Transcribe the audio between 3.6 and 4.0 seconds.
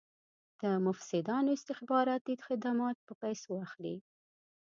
اخلي.